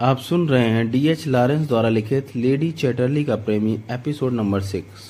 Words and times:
आप 0.00 0.18
सुन 0.18 0.46
रहे 0.48 0.68
हैं 0.68 0.90
डी 0.90 1.06
एच 1.08 1.26
लॉरेंस 1.26 1.66
द्वारा 1.68 1.88
लिखित 1.88 2.28
लेडी 2.36 2.70
चैटरली 2.72 3.24
का 3.24 3.36
प्रेमी 3.38 3.72
एपिसोड 3.90 4.32
नंबर 4.32 4.60
सिक्स 4.60 5.08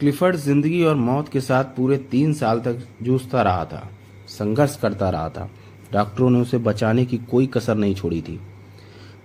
क्लिफर्ड 0.00 0.36
ज़िंदगी 0.36 0.82
और 0.84 0.96
मौत 0.96 1.28
के 1.28 1.40
साथ 1.40 1.64
पूरे 1.76 1.96
तीन 2.10 2.32
साल 2.32 2.60
तक 2.60 2.82
जूझता 3.02 3.42
रहा 3.42 3.64
था, 3.64 3.80
संघर्ष 4.28 4.76
करता 4.76 5.08
रहा 5.10 5.28
था। 5.28 5.48
डॉक्टरों 5.92 6.28
ने 6.30 6.40
उसे 6.40 6.58
बचाने 6.58 7.04
की 7.04 7.18
कोई 7.30 7.46
कसर 7.46 7.76
नहीं 7.76 7.94
छोड़ी 7.94 8.20
थी। 8.22 8.38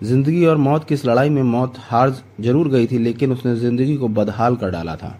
ज़िंदगी 0.03 0.45
और 0.45 0.57
मौत 0.57 0.83
की 0.83 0.93
इस 0.93 1.05
लड़ाई 1.05 1.29
में 1.29 1.41
मौत 1.43 1.79
हार 1.79 2.15
ज़रूर 2.39 2.69
गई 2.69 2.87
थी, 2.87 2.99
लेकिन 2.99 3.31
उसने 3.31 3.55
ज़िंदगी 3.55 3.97
को 3.97 4.07
बदहाल 4.09 4.55
कर 4.55 4.71
डाला 4.71 4.95
था। 4.95 5.19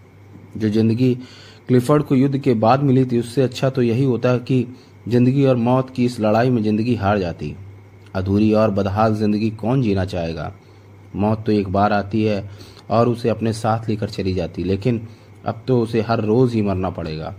जो 0.56 0.68
ज़िंदगी 0.68 1.14
क्लिफर्ड 1.68 2.02
को 2.02 2.14
युद्ध 2.14 2.38
के 2.38 2.54
बाद 2.56 2.82
मिली 2.82 3.04
थी, 3.04 3.20
उससे 3.20 3.42
अच्छा 3.42 3.70
तो 3.70 3.82
यही 3.82 4.04
होता 4.04 4.36
कि 4.38 4.66
ज़िंदगी 5.08 5.44
और 5.44 5.56
मौत 5.58 5.90
की 5.90 6.04
इस 6.04 6.18
लड़ाई 6.20 6.50
में 6.50 6.62
ज़िंदगी 6.62 6.94
हार 6.94 7.18
जाती। 7.18 7.54
अधूरी 8.14 8.52
और 8.52 8.70
बदहाल 8.70 9.14
ज़िंदगी 9.14 9.50
कौन 9.52 9.82
जीना 9.82 10.04
चाहेगा? 10.04 10.52
मौत 11.16 11.44
तो 11.46 11.52
एक 11.52 11.68
बार 11.68 11.92
आती 11.92 12.22
है 12.24 12.48
और 12.90 13.08
उसे 13.08 13.28
अपने 13.28 13.52
साथ 13.52 13.88
लेकर 13.88 14.08
चली 14.08 14.34
जाती, 14.34 14.64
लेकिन 14.64 15.06
अब 15.44 15.62
तो 15.68 15.80
उसे 15.80 16.00
हर 16.00 16.20
रोज 16.20 16.54
ही 16.54 16.62
मरना 16.62 16.90
पड़ेगा। 16.90 17.34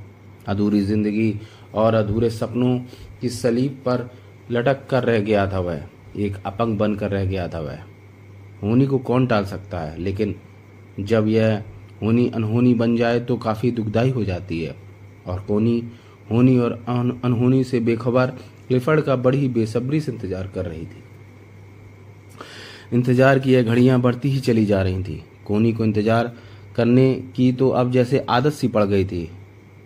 अधूरी 0.48 0.82
ज़िंदगी 0.82 1.34
और 1.76 1.94
अधूरे 1.94 2.30
सपनों 2.30 2.78
की 3.22 3.30
सलीब 3.30 3.82
पर 3.86 4.10
लटक 4.52 4.86
कर 4.90 5.04
रह 5.04 5.20
गया 5.20 5.48
था 5.52 5.60
वह, 5.60 5.82
एक 6.18 6.38
अपंग 6.46 6.78
बन 6.78 6.96
कर 6.96 7.12
रह 7.12 7.26
गया 7.26 7.48
था 7.48 7.60
वह। 7.60 7.80
होनी 8.64 8.86
को 8.88 8.98
कौन 9.00 9.28
टाल 9.28 9.46
सकता 9.46 9.80
है? 9.80 9.98
लेकिन 10.00 10.36
जब 11.00 11.28
यह 11.28 11.64
होनी 12.02 12.28
अनहोनी 12.30 12.74
बन 12.74 12.96
जाए 12.98 13.20
तो 13.20 13.36
काफ़ी 13.38 13.72
दुखदाई 13.72 14.10
हो 14.10 14.24
जाती 14.24 14.62
है, 14.62 14.76
और 15.28 15.40
कोनी, 15.40 15.84
होनी 16.32 16.58
और 16.58 16.74
अनहोनी 16.90 17.64
से 17.64 17.80
बेखबर 17.80 18.34
क्लिफर्ड 18.68 19.02
का 19.02 19.16
बड़ी 19.18 19.48
बेसब्री 19.50 20.02
से 20.02 20.12
इंतज़ार 20.12 20.48
कर 20.48 20.66
रही 20.66 20.86
थी। 20.86 21.04
इंतज़ार 22.94 23.40
की 23.40 23.54
यह 23.54 23.64
घड़ियाँ 23.64 24.00
बढ़ती 24.02 24.30
ही 24.30 24.40
चली 24.40 24.66
जा 24.66 24.82
रही 24.82 25.04
थी। 25.04 25.24
कोनी 25.46 25.72
को 25.74 25.86
इंतज़ार 25.86 26.32
करने 26.76 27.14
की 27.36 27.52
तो 27.54 27.70
अब 27.72 27.92
जैसे 27.92 28.26
आदत 28.30 28.54
सी 28.54 28.68
पड़ 28.68 28.84
गई 28.84 29.06
थी। 29.06 29.30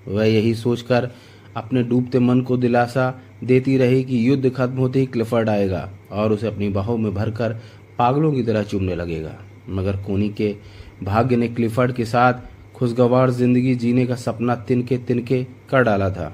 वह 0.07 0.25
यही 0.25 0.53
सोचकर 0.55 1.09
अपने 1.57 1.83
डूबते 1.83 2.19
मन 2.19 2.41
को 2.41 2.57
दिलासा 2.57 3.09
देती 3.43 3.77
रही 3.77 4.03
कि 4.03 4.27
युद्ध 4.29 4.49
खत्म 4.49 4.77
होते 4.77 4.99
ही 4.99 5.05
क्लिफर्ड 5.05 5.49
आएगा 5.49 5.89
और 6.11 6.31
उसे 6.31 6.47
अपनी 6.47 6.69
बाहों 6.69 6.97
में 6.97 7.13
भरकर 7.13 7.53
पागलों 7.97 8.31
की 8.33 8.43
तरह 8.43 8.63
चूमने 8.63 8.95
लगेगा। 8.95 9.35
मगर 9.69 9.97
कोनी 9.97 10.29
के 10.31 10.55
भाग्य 11.03 11.35
ने 11.35 11.47
क्लिफर्ड 11.47 11.93
के 11.93 12.05
साथ 12.05 12.33
खुशगवार 12.75 13.31
ज़िंदगी 13.31 13.75
जीने 13.75 14.05
का 14.05 14.15
सपना 14.15 14.55
तिनके 14.57 14.97
तिनके 14.97 15.43
कर 15.69 15.83
डाला 15.83 16.09
था। 16.09 16.33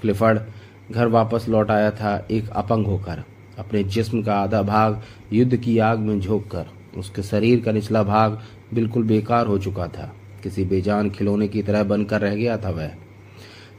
क्लिफर्ड 0.00 0.40
घर 0.90 1.06
वापस 1.08 1.46
लौट 1.48 1.70
आया 1.70 1.90
था 1.90 2.16
एक 2.30 2.48
अपंग 2.50 2.86
होकर। 2.86 3.22
अपने 3.58 3.82
जिस्म 3.84 4.22
का 4.22 4.34
आधा 4.34 4.62
भाग 4.62 5.00
युद्ध 5.32 5.56
की 5.56 5.78
आग 5.80 5.98
में 5.98 6.20
झोंक 6.20 6.46
कर, 6.50 6.66
उसके 6.98 7.22
शरीर 7.22 7.60
का 7.60 7.72
निचला 7.72 8.02
भाग 8.02 8.38
बिल्कुल 8.74 9.02
बेकार 9.04 9.46
हो 9.46 9.58
चुका 9.58 9.86
था। 9.88 10.12
किसी 10.42 10.64
बेजान 10.64 11.10
खिलौने 11.10 11.48
की 11.48 11.62
तरह 11.62 11.82
बनकर 11.84 12.20
रह 12.20 12.34
गया 12.34 12.56
था 12.56 12.70
वह। 12.70 12.90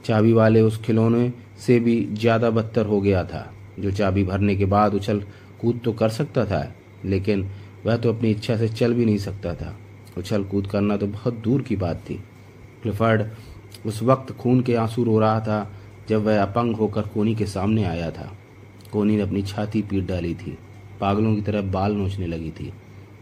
चाबी 0.05 0.33
वाले 0.33 0.61
उस 0.61 0.81
खिलौने 0.81 1.31
से 1.59 1.79
भी 1.79 2.01
ज़्यादा 2.11 2.49
बदतर 2.49 2.85
हो 2.85 3.01
गया 3.01 3.23
था, 3.23 3.45
जो 3.79 3.91
चाबी 3.91 4.23
भरने 4.23 4.55
के 4.55 4.65
बाद 4.67 4.93
उछल 4.93 5.23
कूद 5.61 5.79
तो 5.83 5.93
कर 5.93 6.09
सकता 6.09 6.45
था, 6.45 6.65
लेकिन 7.05 7.49
वह 7.85 7.97
तो 7.97 8.13
अपनी 8.13 8.31
इच्छा 8.31 8.57
से 8.57 8.67
चल 8.69 8.93
भी 8.93 9.05
नहीं 9.05 9.17
सकता 9.17 9.53
था। 9.55 9.75
उछल 10.17 10.43
कूद 10.43 10.67
करना 10.67 10.97
तो 10.97 11.07
बहुत 11.07 11.33
दूर 11.33 11.61
की 11.61 11.75
बात 11.75 12.01
थी। 12.09 12.15
क्लिफर्ड 12.81 13.25
उस 13.85 14.01
वक्त 14.03 14.31
खून 14.31 14.61
के 14.61 14.75
आँसू 14.75 15.03
रो 15.03 15.19
रहा 15.19 15.39
था 15.39 15.59
जब 16.11 16.23
वह 16.23 16.41
अपंग 16.41 16.75
होकर 16.75 17.01
कोनी 17.03 17.35
के 17.35 17.45
सामने 17.45 17.83
आया 17.83 18.09
था। 18.11 18.31
कोनी 18.91 19.15
ने 19.15 19.21
अपनी 19.21 19.41
छाती 19.43 19.81
पीट 19.81 20.07
डाली 20.07 20.33
थी। 20.35 20.57
पागलों 21.01 21.35
की 21.35 21.41
तरह 21.41 21.61
बाल 21.71 21.93
नोचने 21.93 22.27
लगी 22.27 22.49
थी। 22.51 22.71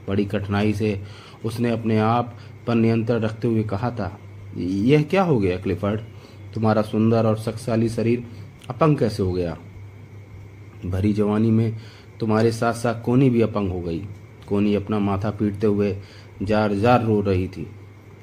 बड़ी 0.07 0.25
कठिनाई 0.25 0.73
से 0.73 1.01
उसने 1.45 1.69
अपने 1.69 1.97
आप 1.97 2.33
पर 2.67 2.75
नियंत्रण 2.75 3.19
रखते 3.19 3.47
हुए 3.47 3.63
कहा 3.63 3.91
था, 3.91 4.17
यह 4.57 5.03
क्या 5.03 5.23
हो 5.23 5.39
गया, 5.39 5.57
क्लिफर्ड? 5.57 5.99
तुम्हारा 6.53 6.81
सुंदर 6.81 7.25
और 7.25 7.37
शक्तिशाली 7.37 7.89
शरीर 7.89 8.23
अपंग 8.69 8.97
कैसे 8.97 9.23
हो 9.23 9.31
गया? 9.33 9.57
भरी 10.85 11.13
जवानी 11.13 11.51
में 11.51 11.77
तुम्हारे 12.19 12.51
साथ 12.51 12.73
साथ 12.73 13.01
कोनी 13.03 13.29
भी 13.29 13.41
अपंग 13.41 13.71
हो 13.71 13.81
गई। 13.81 14.01
कोनी 14.47 14.73
अपना 14.75 14.99
माथा 14.99 15.29
पीटते 15.29 15.67
हुए 15.67 15.95
जार 16.43 16.73
जार 16.73 17.03
रो 17.03 17.19
रही 17.21 17.47
थी। 17.47 17.67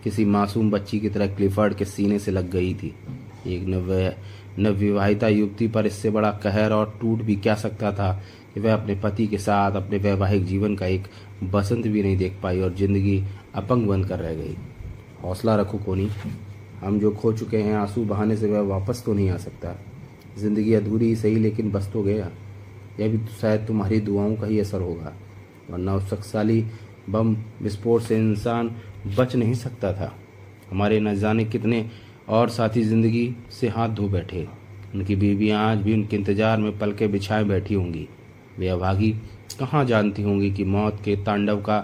किसी 0.04 0.24
मासूम 0.24 0.70
बच्ची 0.70 1.00
की 1.00 1.08
तरह 1.08 1.34
क्लिफर्ड 1.34 1.74
के 1.74 1.84
सीने 1.84 2.18
से 2.18 2.30
लग 2.30 2.50
गई 2.50 2.74
थी। 2.74 2.94
एक 3.46 3.66
नव्य 3.66 4.16
नवविवाहिता 4.58 5.28
युवती 5.28 5.68
पर 5.68 5.86
इससे 5.86 6.10
बड़ा 6.10 6.30
कहर 6.42 6.72
और 6.72 6.96
टूट 7.00 7.22
भी 7.22 7.36
क्या 7.36 7.54
सकता 7.56 7.92
था 7.92 8.12
कि 8.54 8.60
वह 8.60 8.74
अपने 8.74 8.94
पति 8.94 9.26
के 9.26 9.38
साथ 9.38 9.76
अपने 9.76 9.98
वैवाहिक 9.98 10.44
जीवन 10.46 10.76
का 10.76 10.86
एक 10.86 11.06
बसंत 11.44 11.86
भी 11.86 12.02
नहीं 12.02 12.16
देख 12.16 12.38
पाई 12.42 12.60
और 12.60 12.74
ज़िंदगी 12.74 13.22
अपंग 13.54 13.86
बनकर 13.86 14.18
रह 14.18 14.34
गई। 14.34 14.56
हौसला 15.22 15.56
रखो 15.56 15.78
कोनी। 15.78 16.08
हम 16.80 16.98
जो 17.00 17.10
खो 17.12 17.32
चुके 17.32 17.56
हैं, 17.56 17.74
आँसू 17.74 18.04
बहाने 18.04 18.36
से 18.36 18.46
वह 18.46 18.60
वापस 18.68 19.02
तो 19.04 19.14
नहीं 19.14 19.30
आ 19.30 19.36
सकता। 19.38 19.74
ज़िंदगी 20.38 20.74
अधूरी 20.74 21.06
ही 21.06 21.16
सही 21.16 21.36
लेकिन 21.36 21.70
बस 21.70 21.90
तो 21.92 22.02
गया। 22.02 22.30
यह 23.00 23.08
भी 23.08 23.18
तो 23.18 23.32
शायद 23.32 23.66
तुम्हारी 23.66 24.00
दुआओं 24.00 24.34
का 24.36 24.46
ही 24.46 24.58
असर 24.60 24.80
होगा, 24.80 25.12
वरना 25.70 25.94
उस 25.94 26.08
शक्तिशाली 26.10 26.64
बम 27.10 27.36
विस्फोट 27.62 28.02
से 28.02 28.16
इंसान 28.18 28.70
बच 29.18 29.36
नहीं 29.36 29.54
सकता 29.54 29.92
था। 29.92 30.12
हमारे 30.70 31.00
न 31.00 31.14
जाने 31.14 31.44
कितने 31.44 31.80
और 32.28 32.48
साथी 32.48 32.82
ज़िंदगी 32.82 33.34
से 33.50 33.68
हाथ 33.68 33.88
धो 33.88 34.08
बैठे। 34.08 34.46
उनकी 34.94 35.16
बीवियाँ 35.16 35.62
आज 35.62 35.78
भी 35.78 35.94
उनके 35.94 36.16
इंतज़ार 36.16 36.58
में 36.58 36.78
पलके 36.78 37.06
बिछाए 37.08 37.44
बैठी 37.44 37.74
होंगी। 37.74 38.06
वे 38.58 38.68
अभागी 38.68 39.10
कहाँ 39.60 39.84
जानती 39.84 40.22
होंगी 40.22 40.50
कि 40.50 40.64
मौत 40.64 41.00
के 41.04 41.16
तांडव 41.16 41.60
का 41.62 41.78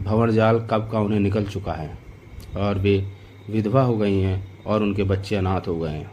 भंवर 0.00 0.30
जाल 0.30 0.58
कब 0.70 0.88
का 0.92 1.00
उन्हें 1.00 1.20
निकल 1.20 1.44
चुका 1.44 1.72
है। 1.72 1.98
और 2.56 2.78
वे 2.78 2.96
विधवा 3.50 3.82
हो 3.82 3.96
गई 3.96 4.18
हैं 4.18 4.64
और 4.66 4.82
उनके 4.82 5.04
बच्चे 5.04 5.36
अनाथ 5.36 5.68
हो 5.68 5.78
गए 5.78 5.90
हैं। 5.90 6.10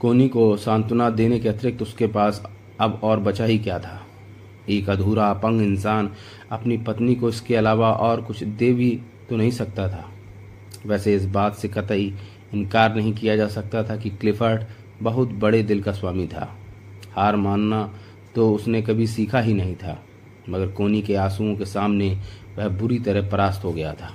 कोनी 0.00 0.28
को 0.28 0.56
सांत्वना 0.56 1.08
देने 1.10 1.38
के 1.40 1.48
अतिरिक्त 1.48 1.82
उसके 1.82 2.06
पास 2.06 2.42
अब 2.80 3.00
और 3.04 3.20
बचा 3.20 3.44
ही 3.44 3.58
क्या 3.58 3.78
था? 3.78 4.00
एक 4.68 4.88
अधूरा, 4.90 5.30
अपंग 5.30 5.62
इंसान 5.62 6.10
अपनी 6.52 6.76
पत्नी 6.78 7.14
को 7.14 7.28
इसके 7.28 7.56
अलावा 7.56 7.92
और 7.92 8.20
कुछ 8.22 8.42
दे 8.44 8.72
भी 8.72 8.90
तो 9.30 9.36
नहीं 9.36 9.50
सकता 9.50 9.88
था। 9.88 10.08
वैसे 10.86 11.14
इस 11.14 11.24
बात 11.26 11.54
से 11.54 11.68
कतई 11.68 12.12
इनकार 12.54 12.94
नहीं 12.94 13.12
किया 13.14 13.36
जा 13.36 13.46
सकता 13.48 13.82
था 13.82 13.96
कि 13.96 14.10
क्लिफर्ड 14.10 14.64
बहुत 15.02 15.28
बड़े 15.40 15.62
दिल 15.62 15.82
का 15.82 15.92
स्वामी 15.92 16.26
था। 16.26 16.48
हार 17.12 17.36
मानना 17.36 17.82
तो 18.34 18.50
उसने 18.54 18.82
कभी 18.82 19.06
सीखा 19.06 19.40
ही 19.40 19.54
नहीं 19.54 19.74
था, 19.74 19.98
मगर 20.48 20.66
कोनी 20.68 21.02
के 21.02 21.14
आंसुओं 21.16 21.54
के 21.56 21.64
सामने 21.64 22.10
वह 22.58 22.68
बुरी 22.70 22.98
तरह 22.98 23.28
परास्त 23.30 23.64
हो 23.64 23.72
गया 23.72 23.92
था। 23.94 24.12